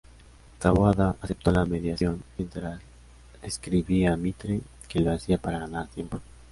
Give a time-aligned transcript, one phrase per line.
[0.59, 2.81] Taboada aceptó la mediación, mientras
[3.43, 6.19] escribía a Mitre que lo hacía para ganar tiempo.